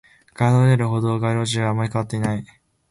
[0.33, 2.43] ガードレール、歩道、街路樹、あまり変わっていない